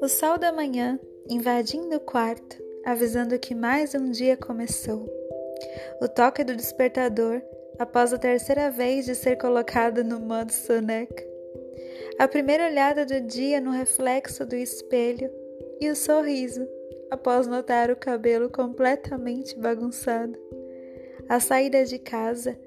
[0.00, 5.06] O sol da manhã invadindo o quarto, avisando que mais um dia começou.
[6.00, 7.42] O toque do despertador
[7.78, 11.24] após a terceira vez de ser colocado no modo soneca.
[12.18, 15.30] A primeira olhada do dia no reflexo do espelho
[15.80, 16.66] e o sorriso
[17.10, 20.38] após notar o cabelo completamente bagunçado.
[21.28, 22.58] A saída de casa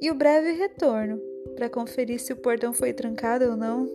[0.00, 1.20] e o breve retorno
[1.54, 3.88] para conferir se o portão foi trancado ou não.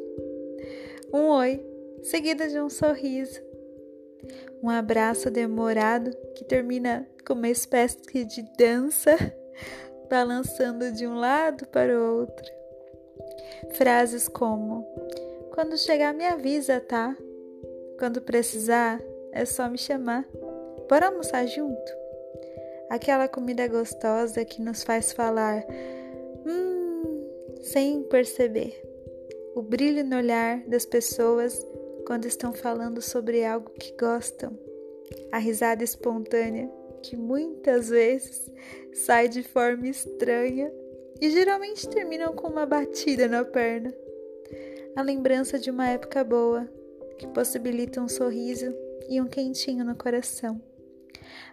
[1.14, 1.64] Um oi
[2.02, 3.42] seguida de um sorriso.
[4.62, 9.16] Um abraço demorado que termina com uma espécie de dança,
[10.10, 12.52] balançando de um lado para o outro.
[13.74, 14.86] Frases como:
[15.54, 17.16] Quando chegar, me avisa, tá?
[17.98, 20.26] Quando precisar, é só me chamar.
[20.90, 21.92] Bora almoçar junto?
[22.92, 25.66] Aquela comida gostosa que nos faz falar,
[26.46, 27.26] hum,
[27.62, 28.78] sem perceber.
[29.56, 31.58] O brilho no olhar das pessoas
[32.06, 34.60] quando estão falando sobre algo que gostam.
[35.32, 36.70] A risada espontânea,
[37.02, 38.52] que muitas vezes
[38.94, 40.70] sai de forma estranha
[41.22, 43.96] e geralmente terminam com uma batida na perna.
[44.98, 46.70] A lembrança de uma época boa,
[47.18, 48.76] que possibilita um sorriso
[49.08, 50.62] e um quentinho no coração.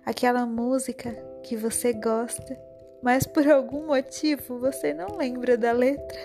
[0.05, 1.11] Aquela música
[1.43, 2.59] que você gosta,
[3.03, 6.19] mas por algum motivo você não lembra da letra,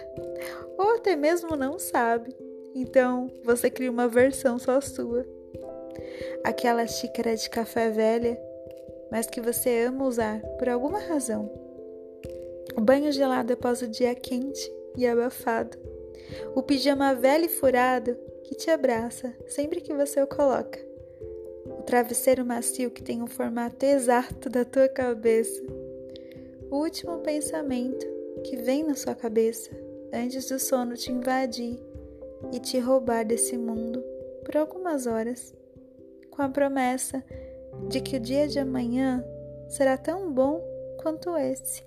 [0.78, 2.36] ou até mesmo não sabe.
[2.76, 5.26] Então você cria uma versão só sua.
[6.44, 8.40] Aquela xícara de café velha,
[9.12, 11.52] mas que você ama usar por alguma razão.
[12.76, 15.78] O banho gelado após o dia quente e abafado.
[16.56, 20.93] O pijama velho e furado que te abraça sempre que você o coloca.
[21.84, 25.62] O travesseiro macio que tem o formato exato da tua cabeça.
[26.72, 28.08] O último pensamento
[28.46, 29.70] que vem na sua cabeça
[30.14, 31.78] antes do sono te invadir
[32.54, 34.02] e te roubar desse mundo
[34.46, 35.54] por algumas horas,
[36.32, 37.22] com a promessa
[37.90, 39.22] de que o dia de amanhã
[39.68, 40.64] será tão bom
[41.02, 41.84] quanto esse.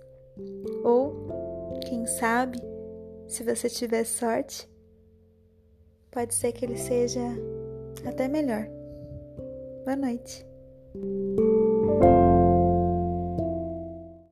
[0.85, 2.59] Ou, quem sabe,
[3.27, 4.69] se você tiver sorte,
[6.11, 7.23] pode ser que ele seja
[8.05, 8.76] até melhor.
[9.87, 10.45] Boa noite.